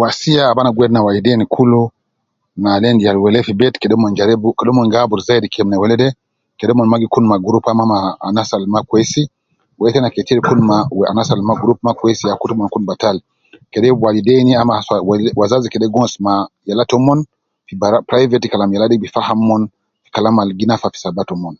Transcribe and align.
Wasiya 0.00 0.42
ab 0.50 0.56
ana 0.58 0.74
gi 0.74 0.78
wedi 0.80 0.92
ne 0.94 1.04
waleidein 1.06 1.42
kul 1.54 1.72
ma 2.62 2.68
al 2.76 2.84
endi 2.88 3.06
yal 3.06 3.18
wele 3.22 3.38
fi 3.46 3.52
bet 3.60 3.74
kede 3.80 3.94
omon 3.96 4.16
jaribu 4.18 4.48
kede 4.58 4.70
omon 4.72 4.90
gi 4.92 4.96
aburu 5.00 5.22
zaidi 5.28 5.52
kelem 5.52 5.68
ne 5.70 5.76
wele 5.82 5.94
dee 6.02 6.16
kede 6.58 6.72
omon 6.74 6.88
ma 6.90 7.00
gi 7.02 7.12
kun 7.14 7.24
mee 7.28 7.42
group 7.46 7.64
ama 7.70 7.84
maa 7.92 8.06
anas 8.26 8.50
al 8.56 8.64
ma 8.74 8.80
kwesi 8.88 9.22
wele 9.78 9.90
tena 9.94 10.14
ketir 10.14 10.40
kun 10.46 10.60
ma 10.70 10.76
anas 11.10 11.28
al 11.34 11.42
ma 11.86 11.92
kwesi 11.98 12.24
ya 12.28 12.34
gi 12.34 12.38
kutu 12.40 12.54
omon 12.54 12.68
kun 12.72 12.84
batal 12.88 13.16
kede 13.72 13.88
waleidein 14.02 14.48
ama, 14.62 14.74
wazazi 15.40 15.68
kede 15.72 15.86
gi 15.88 15.94
wonus 15.96 16.14
me 16.24 16.32
yala 16.68 16.84
tomon 16.90 17.18
fi 17.66 17.72
bara 17.80 17.98
private 18.08 18.46
kalam 18.52 18.70
yala 18.74 18.90
kede 18.90 19.06
faham 19.16 19.38
omon 19.44 19.62
fi 20.02 20.08
kalam 20.14 20.34
ab 20.40 20.60
nafatu 20.70 20.96
saba 21.02 21.22
tomon 21.30 21.54